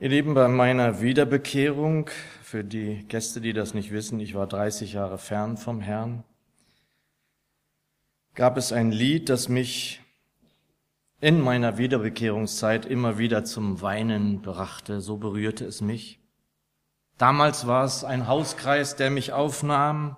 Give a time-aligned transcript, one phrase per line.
[0.00, 2.10] Ihr Lieben, bei meiner Wiederbekehrung,
[2.42, 6.24] für die Gäste, die das nicht wissen, ich war 30 Jahre fern vom Herrn,
[8.34, 10.00] gab es ein Lied, das mich
[11.20, 16.18] in meiner Wiederbekehrungszeit immer wieder zum Weinen brachte, so berührte es mich.
[17.16, 20.16] Damals war es ein Hauskreis, der mich aufnahm,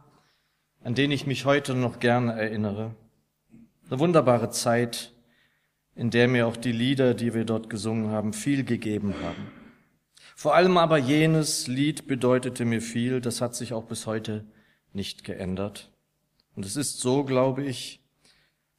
[0.83, 2.95] an den ich mich heute noch gerne erinnere.
[3.91, 5.13] Eine wunderbare Zeit,
[5.95, 9.56] in der mir auch die Lieder, die wir dort gesungen haben, viel gegeben haben.
[10.39, 14.45] Vor allem aber jenes Lied bedeutete mir viel, das hat sich auch bis heute
[14.93, 15.91] nicht geändert.
[16.55, 18.03] Und es ist so, glaube ich,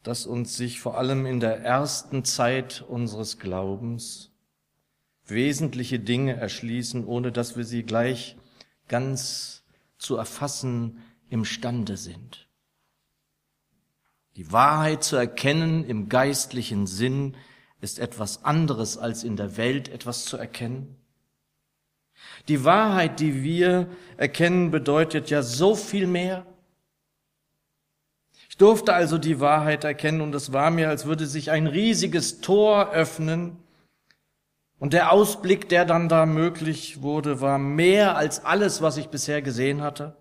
[0.04, 4.32] dass uns sich vor allem in der ersten Zeit unseres Glaubens
[5.26, 8.38] wesentliche Dinge erschließen, ohne dass wir sie gleich
[8.88, 9.64] ganz
[9.98, 12.48] zu erfassen imstande sind.
[14.36, 17.36] Die Wahrheit zu erkennen im geistlichen Sinn
[17.82, 20.98] ist etwas anderes als in der Welt etwas zu erkennen.
[22.48, 23.88] Die Wahrheit, die wir
[24.18, 26.46] erkennen, bedeutet ja so viel mehr.
[28.50, 32.42] Ich durfte also die Wahrheit erkennen und es war mir, als würde sich ein riesiges
[32.42, 33.58] Tor öffnen.
[34.80, 39.42] Und der Ausblick, der dann da möglich wurde, war mehr als alles, was ich bisher
[39.42, 40.16] gesehen hatte.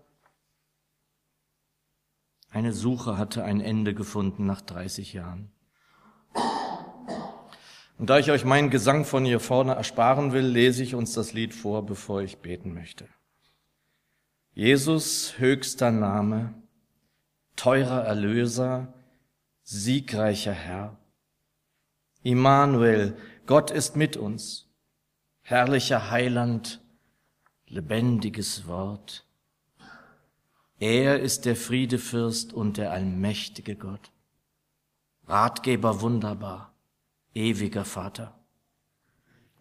[2.49, 5.51] Eine Suche hatte ein Ende gefunden nach 30 Jahren.
[7.97, 11.33] Und da ich euch meinen Gesang von hier vorne ersparen will, lese ich uns das
[11.33, 13.07] Lied vor, bevor ich beten möchte.
[14.53, 16.53] Jesus höchster Name,
[17.55, 18.93] teurer Erlöser,
[19.63, 20.97] siegreicher Herr.
[22.21, 23.17] Immanuel,
[23.47, 24.67] Gott ist mit uns,
[25.41, 26.81] herrlicher Heiland,
[27.67, 29.25] lebendiges Wort.
[30.79, 34.11] Er ist der Friedefürst und der allmächtige Gott,
[35.27, 36.76] Ratgeber wunderbar
[37.33, 38.37] ewiger Vater.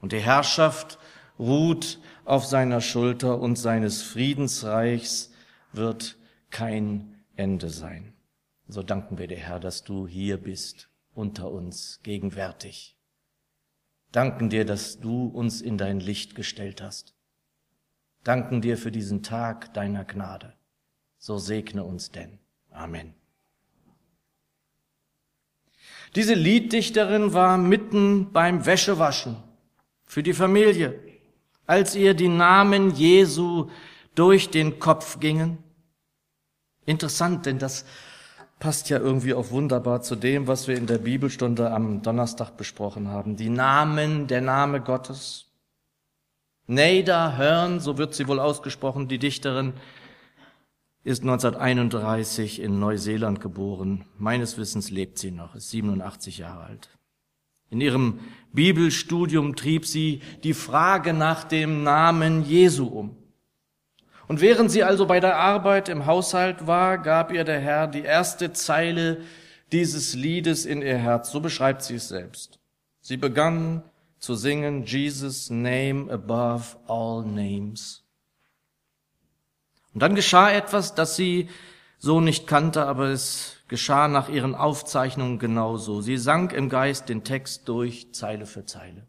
[0.00, 0.98] Und die Herrschaft
[1.38, 5.32] ruht auf seiner Schulter und seines Friedensreichs
[5.72, 6.16] wird
[6.50, 8.14] kein Ende sein.
[8.68, 12.96] So danken wir dir, Herr, dass du hier bist, unter uns, gegenwärtig.
[14.12, 17.14] Danken dir, dass du uns in dein Licht gestellt hast.
[18.24, 20.54] Danken dir für diesen Tag deiner Gnade.
[21.18, 22.38] So segne uns denn.
[22.70, 23.14] Amen.
[26.16, 29.36] Diese Lieddichterin war mitten beim Wäschewaschen
[30.06, 30.98] für die Familie,
[31.66, 33.68] als ihr die Namen Jesu
[34.14, 35.58] durch den Kopf gingen.
[36.86, 37.84] Interessant, denn das
[38.58, 43.08] passt ja irgendwie auch wunderbar zu dem, was wir in der Bibelstunde am Donnerstag besprochen
[43.08, 43.36] haben.
[43.36, 45.44] Die Namen, der Name Gottes.
[46.66, 49.74] Neda Hörn, so wird sie wohl ausgesprochen, die Dichterin,
[51.06, 54.04] ist 1931 in Neuseeland geboren.
[54.18, 56.88] Meines Wissens lebt sie noch, ist 87 Jahre alt.
[57.70, 58.18] In ihrem
[58.52, 63.16] Bibelstudium trieb sie die Frage nach dem Namen Jesu um.
[64.26, 68.02] Und während sie also bei der Arbeit im Haushalt war, gab ihr der Herr die
[68.02, 69.20] erste Zeile
[69.70, 71.30] dieses Liedes in ihr Herz.
[71.30, 72.58] So beschreibt sie es selbst.
[73.00, 73.84] Sie begann
[74.18, 78.05] zu singen Jesus Name above all names.
[79.96, 81.48] Und dann geschah etwas, das sie
[81.96, 86.02] so nicht kannte, aber es geschah nach ihren Aufzeichnungen genauso.
[86.02, 89.08] Sie sang im Geist den Text durch, Zeile für Zeile.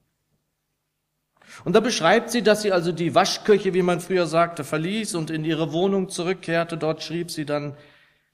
[1.66, 5.30] Und da beschreibt sie, dass sie also die Waschküche, wie man früher sagte, verließ und
[5.30, 6.78] in ihre Wohnung zurückkehrte.
[6.78, 7.76] Dort schrieb sie dann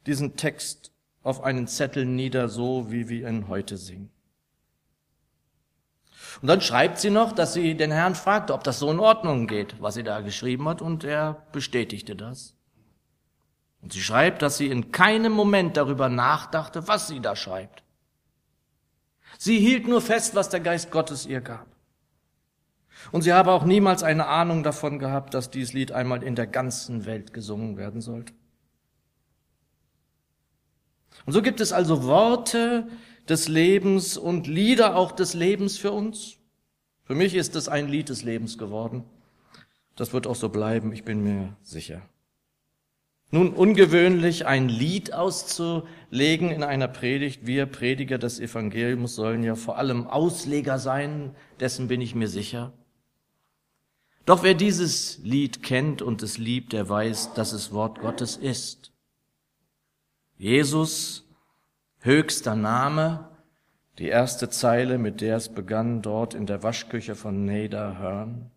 [0.05, 0.91] diesen Text
[1.23, 4.12] auf einen Zettel nieder, so wie wir ihn heute singen.
[6.41, 9.47] Und dann schreibt sie noch, dass sie den Herrn fragte, ob das so in Ordnung
[9.47, 12.55] geht, was sie da geschrieben hat, und er bestätigte das.
[13.81, 17.83] Und sie schreibt, dass sie in keinem Moment darüber nachdachte, was sie da schreibt.
[19.37, 21.67] Sie hielt nur fest, was der Geist Gottes ihr gab.
[23.11, 26.47] Und sie habe auch niemals eine Ahnung davon gehabt, dass dieses Lied einmal in der
[26.47, 28.33] ganzen Welt gesungen werden sollte.
[31.25, 32.87] Und so gibt es also Worte,
[33.29, 36.37] des Lebens und Lieder auch des Lebens für uns.
[37.05, 39.03] Für mich ist es ein Lied des Lebens geworden.
[39.95, 42.01] Das wird auch so bleiben, ich bin mir sicher.
[43.31, 47.47] Nun, ungewöhnlich ein Lied auszulegen in einer Predigt.
[47.47, 52.73] Wir Prediger des Evangeliums sollen ja vor allem Ausleger sein, dessen bin ich mir sicher.
[54.25, 58.92] Doch wer dieses Lied kennt und es liebt, der weiß, dass es Wort Gottes ist.
[60.37, 61.27] Jesus
[61.99, 63.29] höchster Name,
[63.99, 68.51] die erste Zeile, mit der es begann, dort in der Waschküche von Neda Hearn.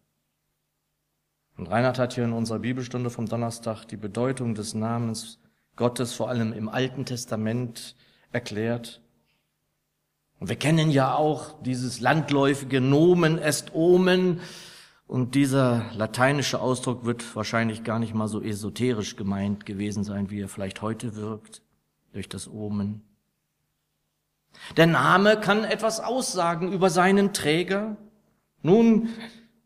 [1.56, 5.38] Und Reinhard hat hier in unserer Bibelstunde vom Donnerstag die Bedeutung des Namens
[5.76, 7.96] Gottes vor allem im Alten Testament
[8.32, 9.02] erklärt.
[10.38, 14.40] Und wir kennen ja auch dieses landläufige Nomen est Omen.
[15.06, 20.40] Und dieser lateinische Ausdruck wird wahrscheinlich gar nicht mal so esoterisch gemeint gewesen sein, wie
[20.40, 21.62] er vielleicht heute wirkt,
[22.12, 23.02] durch das Omen.
[24.76, 27.96] Der Name kann etwas aussagen über seinen Träger.
[28.62, 29.10] Nun,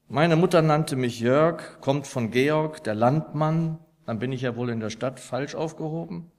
[0.08, 3.78] meine Mutter nannte mich Jörg, kommt von Georg, der Landmann.
[4.06, 6.31] Dann bin ich ja wohl in der Stadt falsch aufgehoben.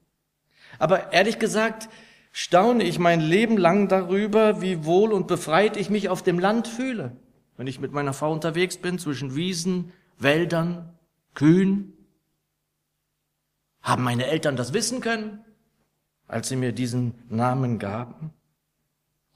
[0.78, 1.88] Aber ehrlich gesagt,
[2.30, 6.68] staune ich mein Leben lang darüber, wie wohl und befreit ich mich auf dem Land
[6.68, 7.16] fühle
[7.56, 10.98] wenn ich mit meiner Frau unterwegs bin, zwischen Wiesen, Wäldern,
[11.34, 11.92] Kühen?
[13.82, 15.44] Haben meine Eltern das wissen können,
[16.32, 18.32] als sie mir diesen Namen gaben?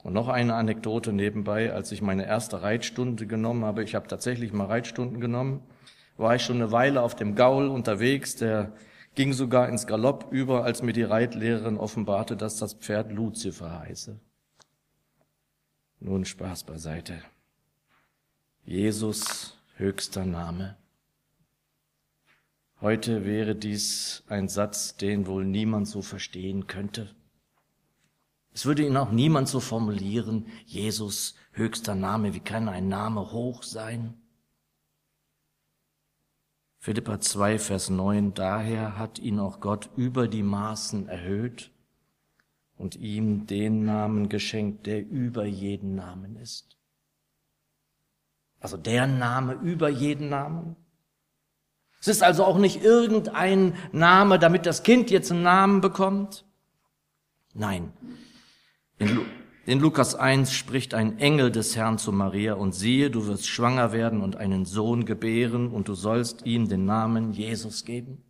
[0.02, 4.52] Und noch eine Anekdote nebenbei, als ich meine erste Reitstunde genommen habe, ich habe tatsächlich
[4.52, 5.62] mal Reitstunden genommen,
[6.16, 8.72] war ich schon eine Weile auf dem Gaul unterwegs, der
[9.14, 14.18] ging sogar ins Galopp über, als mir die Reitlehrerin offenbarte, dass das Pferd Luzifer heiße.
[16.00, 17.20] Nun Spaß beiseite.
[18.64, 20.76] Jesus höchster Name.
[22.80, 27.14] Heute wäre dies ein Satz, den wohl niemand so verstehen könnte.
[28.52, 33.62] Es würde ihn auch niemand so formulieren, Jesus höchster Name, wie kann ein Name hoch
[33.62, 34.14] sein?
[36.78, 41.72] Philippa 2, Vers 9, daher hat ihn auch Gott über die Maßen erhöht
[42.76, 46.76] und ihm den Namen geschenkt, der über jeden Namen ist.
[48.60, 50.76] Also der Name über jeden Namen.
[52.06, 56.44] Es ist also auch nicht irgendein Name, damit das Kind jetzt einen Namen bekommt.
[57.52, 57.92] Nein.
[59.00, 59.22] In,
[59.64, 63.90] in, Lukas 1 spricht ein Engel des Herrn zu Maria und siehe, du wirst schwanger
[63.90, 68.22] werden und einen Sohn gebären und du sollst ihm den Namen Jesus geben.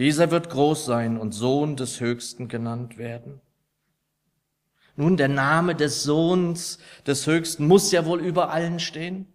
[0.00, 3.40] Dieser wird groß sein und Sohn des Höchsten genannt werden.
[4.96, 9.28] Nun, der Name des Sohns des Höchsten muss ja wohl über allen stehen.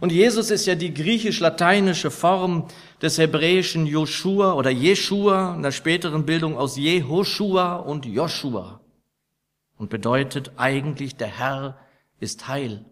[0.00, 2.66] Und Jesus ist ja die griechisch-lateinische Form
[3.00, 8.80] des hebräischen Joshua oder Jeshua in der späteren Bildung aus Jehoshua und Joshua
[9.76, 11.78] und bedeutet eigentlich, der Herr
[12.18, 12.84] ist Heil,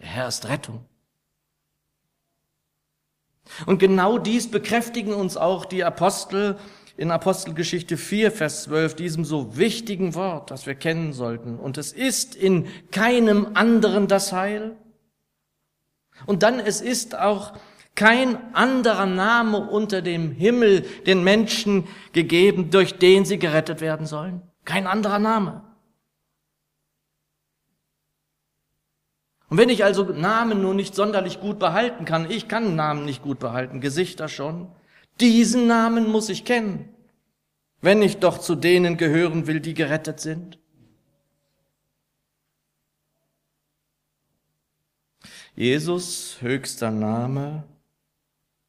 [0.00, 0.84] der Herr ist Rettung.
[3.66, 6.58] Und genau dies bekräftigen uns auch die Apostel
[6.96, 11.58] in Apostelgeschichte 4, Vers 12, diesem so wichtigen Wort, das wir kennen sollten.
[11.58, 14.76] Und es ist in keinem anderen das Heil.
[16.26, 17.54] Und dann, es ist auch
[17.94, 24.42] kein anderer Name unter dem Himmel den Menschen gegeben, durch den sie gerettet werden sollen.
[24.64, 25.64] Kein anderer Name.
[29.48, 33.22] Und wenn ich also Namen nur nicht sonderlich gut behalten kann, ich kann Namen nicht
[33.22, 34.70] gut behalten, Gesichter schon,
[35.20, 36.94] diesen Namen muss ich kennen,
[37.80, 40.58] wenn ich doch zu denen gehören will, die gerettet sind.
[45.60, 47.64] Jesus höchster Name,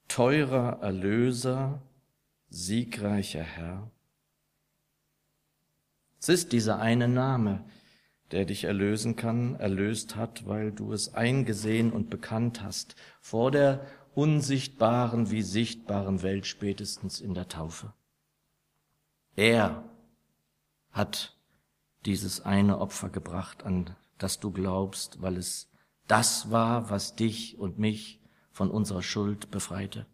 [0.07, 1.83] teurer Erlöser,
[2.49, 3.91] siegreicher Herr.
[6.19, 7.63] Es ist dieser eine Name,
[8.31, 13.85] der dich erlösen kann, erlöst hat, weil du es eingesehen und bekannt hast vor der
[14.15, 17.93] unsichtbaren wie sichtbaren Welt spätestens in der Taufe.
[19.35, 19.83] Er
[20.89, 21.37] hat
[22.07, 25.68] dieses eine Opfer gebracht, an das du glaubst, weil es
[26.09, 28.19] das war, was dich und mich
[28.51, 30.05] von unserer Schuld befreite.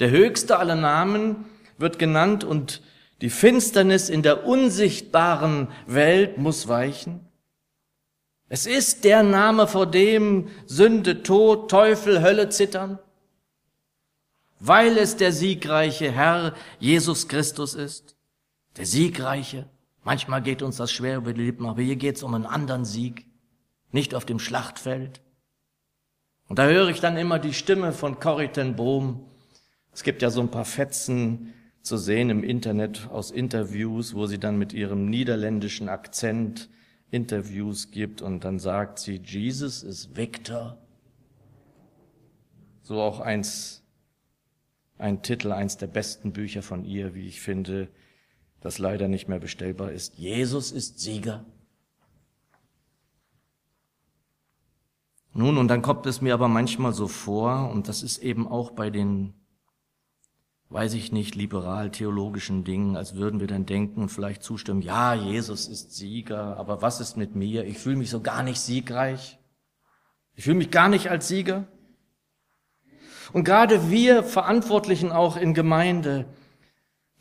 [0.00, 1.44] Der höchste aller Namen
[1.78, 2.82] wird genannt und
[3.20, 7.20] die Finsternis in der unsichtbaren Welt muss weichen.
[8.48, 12.98] Es ist der Name, vor dem Sünde, Tod, Teufel, Hölle zittern,
[14.60, 18.16] weil es der siegreiche Herr Jesus Christus ist.
[18.76, 19.68] Der siegreiche.
[20.04, 22.84] Manchmal geht uns das schwer über die Lippen, aber hier geht es um einen anderen
[22.84, 23.26] Sieg,
[23.94, 25.22] nicht auf dem Schlachtfeld.
[26.48, 29.24] Und da höre ich dann immer die Stimme von Corrie ten Bohm.
[29.92, 34.38] Es gibt ja so ein paar Fetzen zu sehen im Internet aus Interviews, wo sie
[34.38, 36.68] dann mit ihrem niederländischen Akzent
[37.10, 40.76] Interviews gibt und dann sagt sie, Jesus ist Victor.
[42.82, 43.84] So auch eins,
[44.98, 47.88] ein Titel, eins der besten Bücher von ihr, wie ich finde,
[48.60, 50.18] das leider nicht mehr bestellbar ist.
[50.18, 51.44] Jesus ist Sieger.
[55.34, 58.70] Nun, und dann kommt es mir aber manchmal so vor, und das ist eben auch
[58.70, 59.34] bei den
[60.74, 65.68] weiß ich nicht, liberal-theologischen Dingen, als würden wir dann denken und vielleicht zustimmen, ja, Jesus
[65.68, 67.64] ist Sieger, aber was ist mit mir?
[67.64, 69.38] Ich fühle mich so gar nicht siegreich.
[70.34, 71.68] Ich fühle mich gar nicht als Sieger.
[73.32, 76.26] Und gerade wir Verantwortlichen auch in Gemeinde,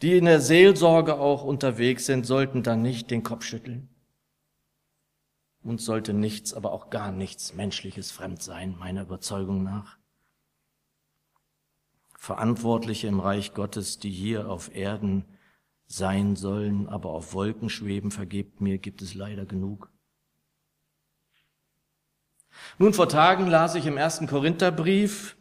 [0.01, 3.87] die in der Seelsorge auch unterwegs sind, sollten dann nicht den Kopf schütteln.
[5.63, 9.97] Uns sollte nichts, aber auch gar nichts Menschliches fremd sein, meiner Überzeugung nach.
[12.17, 15.25] Verantwortliche im Reich Gottes, die hier auf Erden
[15.87, 19.91] sein sollen, aber auf Wolken schweben, vergebt mir, gibt es leider genug.
[22.77, 25.37] Nun, vor Tagen las ich im ersten Korintherbrief,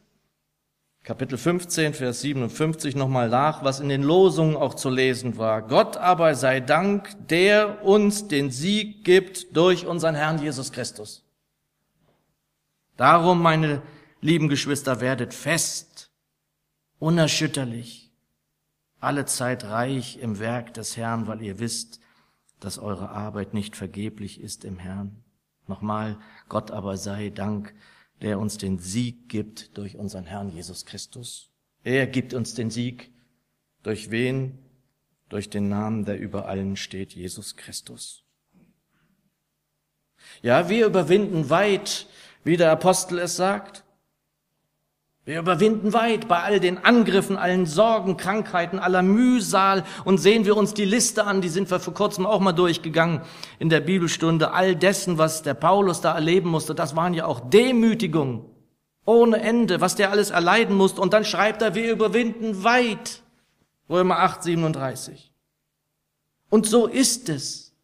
[1.04, 5.62] Kapitel 15, Vers 57 nochmal nach, was in den Losungen auch zu lesen war.
[5.62, 11.24] Gott aber sei Dank, der uns den Sieg gibt durch unseren Herrn Jesus Christus.
[12.96, 13.82] Darum, meine
[14.20, 16.12] lieben Geschwister, werdet fest,
[17.00, 18.12] unerschütterlich,
[19.00, 21.98] alle Zeit reich im Werk des Herrn, weil ihr wisst,
[22.60, 25.24] dass eure Arbeit nicht vergeblich ist im Herrn.
[25.66, 26.16] Nochmal,
[26.48, 27.74] Gott aber sei Dank,
[28.22, 31.50] der uns den Sieg gibt durch unseren Herrn Jesus Christus.
[31.84, 33.10] Er gibt uns den Sieg.
[33.82, 34.58] Durch wen?
[35.28, 38.22] Durch den Namen, der über allen steht, Jesus Christus.
[40.40, 42.06] Ja, wir überwinden weit,
[42.44, 43.82] wie der Apostel es sagt.
[45.24, 50.56] Wir überwinden weit bei all den Angriffen, allen Sorgen, Krankheiten, aller Mühsal und sehen wir
[50.56, 53.20] uns die Liste an, die sind wir vor kurzem auch mal durchgegangen
[53.60, 54.52] in der Bibelstunde.
[54.52, 58.44] All dessen, was der Paulus da erleben musste, das waren ja auch Demütigungen
[59.04, 61.00] ohne Ende, was der alles erleiden musste.
[61.00, 63.22] Und dann schreibt er, wir überwinden weit.
[63.88, 65.32] Römer 8, 37.
[66.50, 67.74] Und so ist es.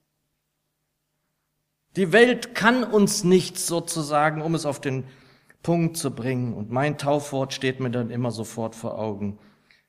[1.94, 5.04] Die Welt kann uns nichts sozusagen, um es auf den
[5.62, 6.54] Punkt zu bringen.
[6.54, 9.38] Und mein Taufwort steht mir dann immer sofort vor Augen.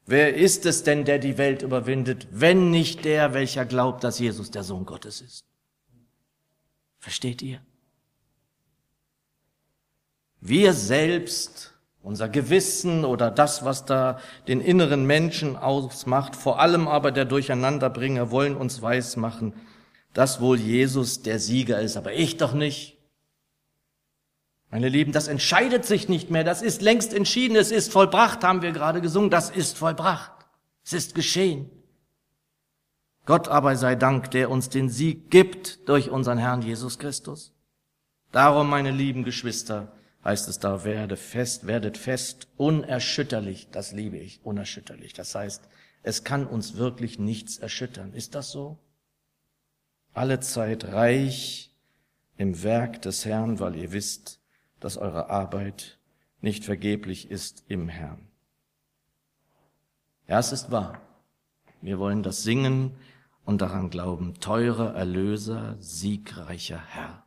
[0.06, 4.50] Wer ist es denn, der die Welt überwindet, wenn nicht der, welcher glaubt, dass Jesus
[4.50, 5.46] der Sohn Gottes ist?
[6.98, 7.62] Versteht ihr?
[10.42, 17.12] Wir selbst, unser Gewissen oder das, was da den inneren Menschen ausmacht, vor allem aber
[17.12, 19.54] der Durcheinanderbringer, wollen uns weismachen,
[20.14, 22.99] dass wohl Jesus der Sieger ist, aber ich doch nicht.
[24.72, 26.44] Meine Lieben, das entscheidet sich nicht mehr.
[26.44, 27.56] Das ist längst entschieden.
[27.56, 29.30] Es ist vollbracht, haben wir gerade gesungen.
[29.30, 30.32] Das ist vollbracht.
[30.86, 31.70] Es ist geschehen.
[33.26, 37.54] Gott aber sei Dank, der uns den Sieg gibt durch unseren Herrn Jesus Christus.
[38.32, 39.92] Darum, meine lieben Geschwister,
[40.24, 43.70] heißt es da, werde fest, werdet fest, unerschütterlich.
[43.72, 45.14] Das liebe ich, unerschütterlich.
[45.14, 45.68] Das heißt,
[46.04, 48.14] es kann uns wirklich nichts erschüttern.
[48.14, 48.78] Ist das so?
[50.14, 51.76] Alle Zeit reich
[52.38, 54.38] im Werk des Herrn, weil ihr wisst,
[54.80, 55.98] dass eure Arbeit
[56.42, 58.28] nicht vergeblich ist im Herrn.
[60.28, 61.02] Ja, es ist wahr.
[61.82, 62.96] Wir wollen das singen
[63.46, 64.40] und daran glauben.
[64.40, 67.24] Teurer Erlöser, siegreicher Herr.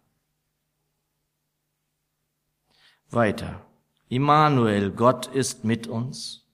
[3.11, 3.67] Weiter.
[4.09, 6.47] Immanuel, Gott ist mit uns.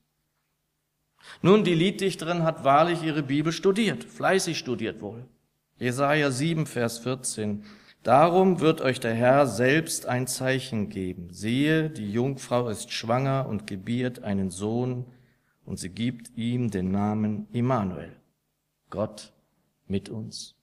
[1.42, 5.24] Nun, die Lieddichterin hat wahrlich ihre Bibel studiert, fleißig studiert wohl.
[5.78, 7.64] Jesaja 7, Vers 14.
[8.02, 11.28] Darum wird euch der Herr selbst ein Zeichen geben.
[11.32, 15.06] Siehe, die Jungfrau ist schwanger und gebiert einen Sohn,
[15.64, 18.16] und sie gibt ihm den Namen Immanuel,
[18.88, 19.34] Gott
[19.86, 20.54] mit uns.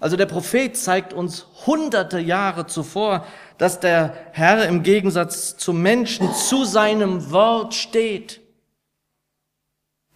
[0.00, 3.24] Also der Prophet zeigt uns hunderte Jahre zuvor,
[3.56, 8.42] dass der Herr im Gegensatz zum Menschen zu seinem Wort steht.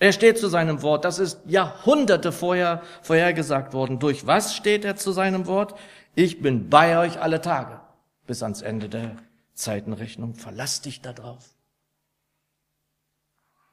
[0.01, 1.05] Er steht zu seinem Wort.
[1.05, 3.99] Das ist Jahrhunderte vorher vorhergesagt worden.
[3.99, 5.79] Durch was steht er zu seinem Wort?
[6.15, 7.81] Ich bin bei euch alle Tage
[8.27, 9.17] bis ans Ende der
[9.53, 10.35] Zeitenrechnung.
[10.35, 11.55] Verlass dich darauf.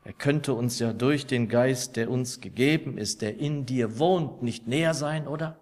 [0.03, 4.43] Er könnte uns ja durch den Geist, der uns gegeben ist, der in dir wohnt,
[4.43, 5.59] nicht näher sein, oder?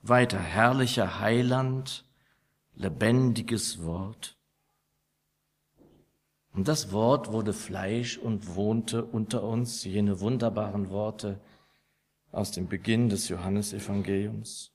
[0.00, 2.04] Weiter, herrlicher Heiland,
[2.74, 4.36] lebendiges Wort.
[6.54, 11.40] Und das Wort wurde Fleisch und wohnte unter uns, jene wunderbaren Worte
[12.30, 14.72] aus dem Beginn des Johannesevangeliums.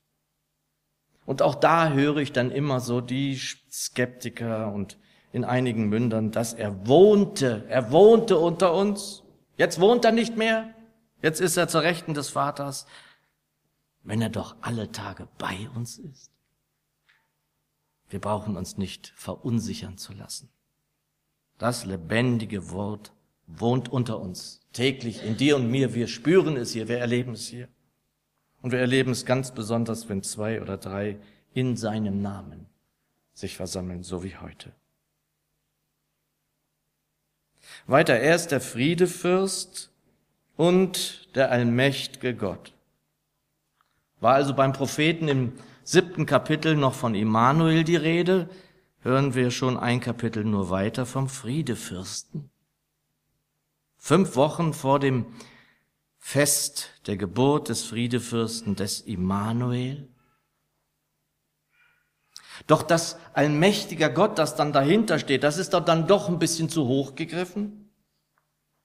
[1.24, 4.98] Und auch da höre ich dann immer so die Skeptiker und
[5.30, 9.22] in einigen Mündern, dass er wohnte, er wohnte unter uns.
[9.56, 10.74] Jetzt wohnt er nicht mehr.
[11.20, 12.86] Jetzt ist er zur Rechten des Vaters.
[14.02, 16.32] Wenn er doch alle Tage bei uns ist.
[18.08, 20.50] Wir brauchen uns nicht verunsichern zu lassen.
[21.58, 23.12] Das lebendige Wort
[23.46, 25.94] wohnt unter uns, täglich in dir und mir.
[25.94, 27.68] Wir spüren es hier, wir erleben es hier.
[28.62, 31.18] Und wir erleben es ganz besonders, wenn zwei oder drei
[31.52, 32.66] in seinem Namen
[33.32, 34.72] sich versammeln, so wie heute.
[37.86, 39.90] Weiter, er ist der Friedefürst
[40.56, 42.72] und der allmächtige Gott.
[44.20, 45.52] War also beim Propheten im
[45.84, 48.48] siebten Kapitel noch von Immanuel die Rede,
[49.08, 52.50] hören wir schon ein Kapitel nur weiter vom Friedefürsten.
[53.96, 55.24] Fünf Wochen vor dem
[56.18, 60.08] Fest der Geburt des Friedefürsten des Immanuel.
[62.66, 66.68] Doch das allmächtiger Gott, das dann dahinter steht, das ist doch dann doch ein bisschen
[66.68, 67.90] zu hoch gegriffen.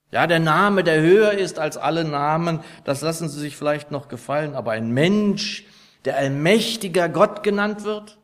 [0.09, 4.07] Ja, der Name, der höher ist als alle Namen, das lassen Sie sich vielleicht noch
[4.07, 5.65] gefallen, aber ein Mensch,
[6.05, 8.22] der allmächtiger Gott genannt wird?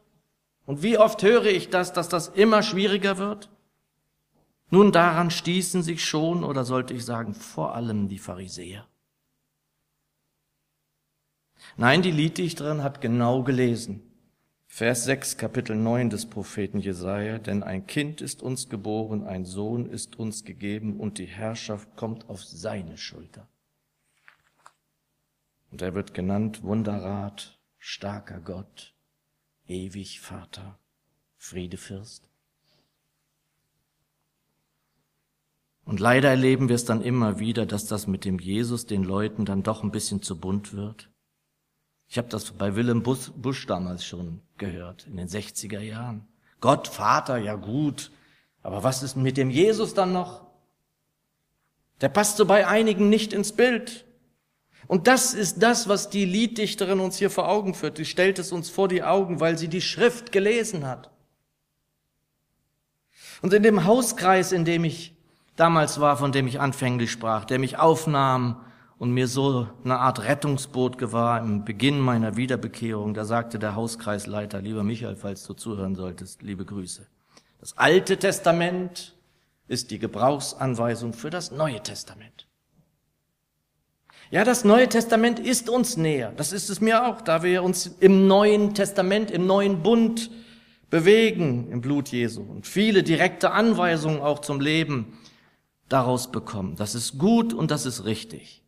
[0.69, 3.49] Und wie oft höre ich das, dass das immer schwieriger wird?
[4.69, 8.85] Nun, daran stießen sich schon, oder sollte ich sagen, vor allem die Pharisäer.
[11.75, 14.03] Nein, die Lieddichterin hat genau gelesen.
[14.67, 19.89] Vers 6, Kapitel 9 des Propheten Jesaja, denn ein Kind ist uns geboren, ein Sohn
[19.89, 23.47] ist uns gegeben und die Herrschaft kommt auf seine Schulter.
[25.71, 28.93] Und er wird genannt Wunderrat, starker Gott,
[29.69, 30.77] ewig Vater,
[31.37, 32.27] Friedefürst.
[35.85, 39.45] Und leider erleben wir es dann immer wieder, dass das mit dem Jesus den Leuten
[39.45, 41.09] dann doch ein bisschen zu bunt wird.
[42.07, 46.27] Ich habe das bei Willem Busch damals schon gehört, in den 60er Jahren.
[46.59, 48.11] Gott, Vater, ja gut.
[48.61, 50.45] Aber was ist mit dem Jesus dann noch?
[52.01, 54.05] Der passt so bei einigen nicht ins Bild.
[54.89, 57.97] Und das ist das, was die Lieddichterin uns hier vor Augen führt.
[57.97, 61.11] Sie stellt es uns vor die Augen, weil sie die Schrift gelesen hat.
[63.43, 65.15] Und in dem Hauskreis, in dem ich
[65.55, 68.65] damals war, von dem ich anfänglich sprach, der mich aufnahm
[68.97, 73.13] und mir so eine Art Rettungsboot gewahr im Beginn meiner Wiederbekehrung.
[73.13, 77.05] Da sagte der Hauskreisleiter, lieber Michael, falls du zuhören solltest, liebe Grüße.
[77.59, 79.15] Das Alte Testament
[79.67, 82.48] ist die Gebrauchsanweisung für das Neue Testament.
[84.31, 86.31] Ja, das Neue Testament ist uns näher.
[86.37, 90.29] Das ist es mir auch, da wir uns im Neuen Testament, im neuen Bund
[90.91, 95.17] bewegen im Blut Jesu und viele direkte Anweisungen auch zum Leben
[95.87, 96.75] daraus bekommen.
[96.75, 98.63] Das ist gut und das ist richtig.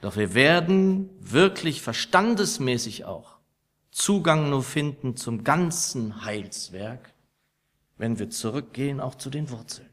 [0.00, 3.36] Doch wir werden wirklich verstandesmäßig auch
[3.90, 7.12] Zugang nur finden zum ganzen Heilswerk,
[7.96, 9.88] wenn wir zurückgehen auch zu den Wurzeln.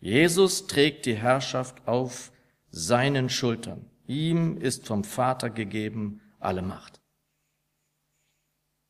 [0.00, 2.30] Jesus trägt die Herrschaft auf
[2.70, 3.86] seinen Schultern.
[4.06, 7.00] Ihm ist vom Vater gegeben alle Macht.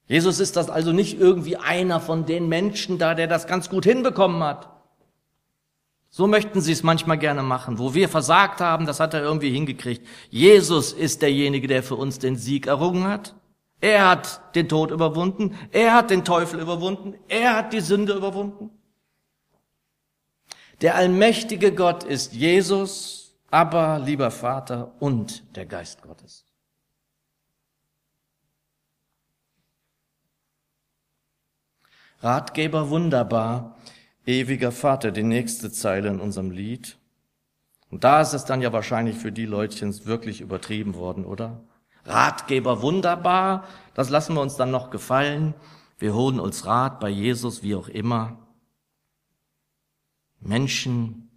[0.07, 3.85] Jesus ist das also nicht irgendwie einer von den Menschen da, der das ganz gut
[3.85, 4.69] hinbekommen hat.
[6.09, 7.79] So möchten sie es manchmal gerne machen.
[7.79, 10.05] Wo wir versagt haben, das hat er irgendwie hingekriegt.
[10.29, 13.37] Jesus ist derjenige, der für uns den Sieg errungen hat.
[13.81, 15.57] Er hat den Tod überwunden.
[15.71, 17.15] Er hat den Teufel überwunden.
[17.29, 18.71] Er hat die Sünde überwunden.
[20.81, 23.20] Der allmächtige Gott ist Jesus,
[23.51, 26.47] aber lieber Vater und der Geist Gottes.
[32.21, 33.77] Ratgeber wunderbar
[34.27, 36.99] ewiger Vater, die nächste Zeile in unserem Lied.
[37.91, 41.65] Und da ist es dann ja wahrscheinlich für die Leutchens wirklich übertrieben worden, oder?
[42.05, 45.55] Ratgeber wunderbar, das lassen wir uns dann noch gefallen.
[45.99, 48.39] Wir holen uns Rat bei Jesus, wie auch immer.
[50.39, 51.30] Menschen,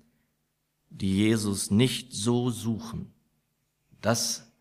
[0.94, 3.14] die Jesus nicht so suchen,
[4.02, 4.52] dass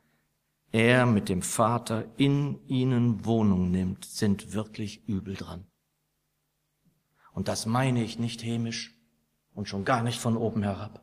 [0.73, 5.67] er mit dem Vater in ihnen Wohnung nimmt, sind wirklich übel dran.
[7.33, 8.95] Und das meine ich nicht hämisch
[9.55, 11.03] und schon gar nicht von oben herab.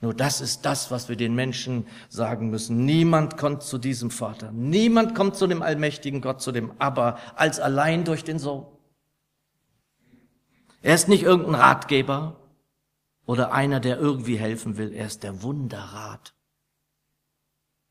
[0.00, 2.84] Nur das ist das, was wir den Menschen sagen müssen.
[2.84, 4.50] Niemand kommt zu diesem Vater.
[4.50, 8.66] Niemand kommt zu dem allmächtigen Gott, zu dem Abba, als allein durch den Sohn.
[10.82, 12.39] Er ist nicht irgendein Ratgeber
[13.30, 14.92] oder einer, der irgendwie helfen will.
[14.92, 16.34] Er ist der Wunderrat.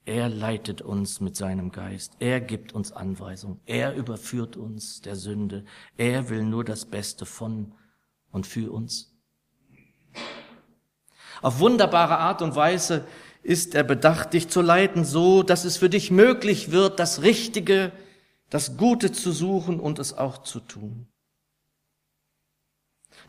[0.03, 2.17] Er leitet uns mit seinem Geist.
[2.19, 3.61] Er gibt uns Anweisung.
[3.65, 5.63] Er überführt uns der Sünde.
[5.95, 7.73] Er will nur das Beste von
[8.31, 9.15] und für uns.
[11.41, 13.05] Auf wunderbare Art und Weise
[13.41, 17.93] ist er bedacht, dich zu leiten, so dass es für dich möglich wird, das Richtige,
[18.49, 21.07] das Gute zu suchen und es auch zu tun.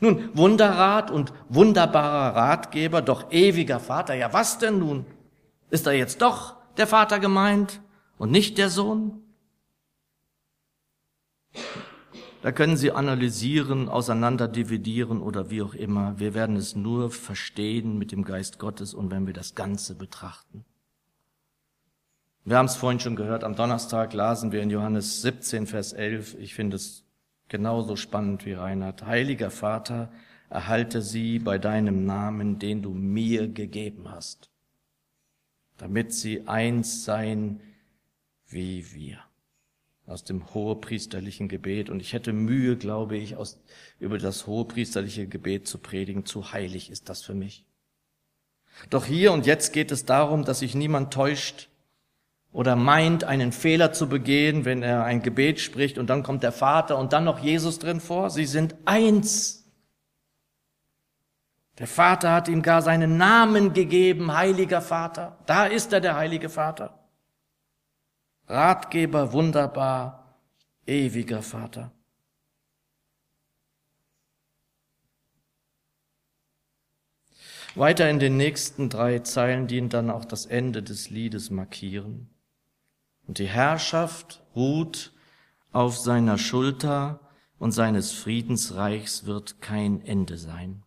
[0.01, 5.05] Nun, Wunderrat und wunderbarer Ratgeber, doch ewiger Vater, ja was denn nun?
[5.71, 7.81] Ist er jetzt doch der Vater gemeint
[8.19, 9.23] und nicht der Sohn?
[12.43, 16.19] Da können Sie analysieren, auseinander dividieren oder wie auch immer.
[16.19, 20.65] Wir werden es nur verstehen mit dem Geist Gottes und wenn wir das Ganze betrachten.
[22.45, 26.37] Wir haben es vorhin schon gehört, am Donnerstag lasen wir in Johannes 17, Vers 11.
[26.39, 27.05] Ich finde es
[27.51, 29.05] genauso spannend wie Reinhard.
[29.05, 30.11] Heiliger Vater,
[30.49, 34.51] erhalte sie bei deinem Namen, den du mir gegeben hast
[35.81, 37.61] damit sie eins seien
[38.49, 39.19] wie wir.
[40.07, 41.89] Aus dem hohepriesterlichen Gebet.
[41.89, 43.59] Und ich hätte Mühe, glaube ich, aus,
[43.99, 46.27] über das hohepriesterliche Gebet zu predigen.
[46.27, 47.65] Zu heilig ist das für mich.
[48.91, 51.70] Doch hier und jetzt geht es darum, dass sich niemand täuscht
[52.53, 56.53] oder meint, einen Fehler zu begehen, wenn er ein Gebet spricht und dann kommt der
[56.53, 58.31] Vater und dann noch Jesus drin vor.
[58.31, 59.71] Sie sind eins.
[61.79, 65.39] Der Vater hat ihm gar seinen Namen gegeben, heiliger Vater.
[65.47, 66.99] Da ist er, der heilige Vater.
[68.49, 70.37] Ratgeber, wunderbar,
[70.87, 71.93] ewiger Vater.
[77.77, 82.29] Weiter in den nächsten drei Zeilen, die dann auch das Ende des Liedes markieren.
[83.31, 85.13] Und die Herrschaft ruht
[85.71, 87.21] auf seiner Schulter
[87.61, 90.83] und seines Friedensreichs wird kein Ende sein.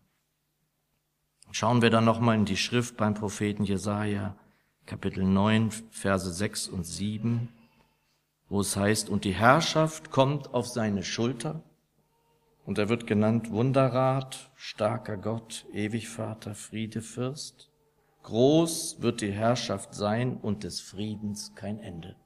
[1.52, 4.36] Schauen wir dann nochmal in die Schrift beim Propheten Jesaja,
[4.84, 7.48] Kapitel 9, Verse 6 und 7,
[8.50, 11.62] wo es heißt, und die Herrschaft kommt auf seine Schulter
[12.66, 17.70] und er wird genannt Wunderrat, starker Gott, Ewigvater, Friedefürst.
[18.22, 22.16] Groß wird die Herrschaft sein und des Friedens kein Ende.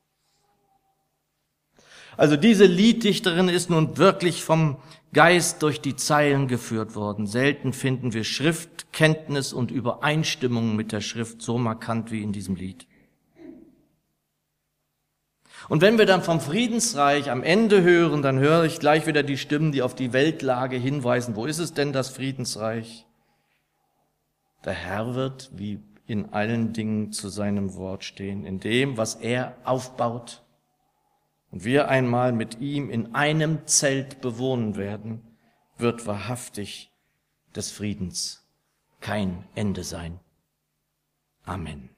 [2.19, 4.77] Also diese Lieddichterin ist nun wirklich vom
[5.13, 7.29] Geist durch die Zeilen geführt worden.
[7.29, 12.89] Selten finden wir Schriftkenntnis und Übereinstimmung mit der Schrift so markant wie in diesem Lied.
[15.69, 19.39] Und wenn wir dann vom Friedensreich am Ende hören, dann höre ich gleich wieder die
[19.39, 21.37] Stimmen, die auf die Weltlage hinweisen.
[21.37, 23.07] Wo ist es denn das Friedensreich?
[24.65, 25.79] Der Herr wird wie
[26.09, 30.43] in allen Dingen zu seinem Wort stehen, in dem, was er aufbaut.
[31.51, 35.23] Und wir einmal mit ihm in einem Zelt bewohnen werden,
[35.79, 36.93] wird wahrhaftig
[37.55, 38.47] des Friedens
[39.01, 40.21] kein Ende sein.
[41.45, 41.91] Amen.